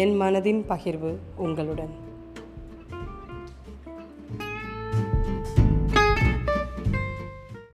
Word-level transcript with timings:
என் 0.00 0.14
மனதின் 0.20 0.62
பகிர்வு 0.68 1.12
உங்களுடன். 1.36 1.92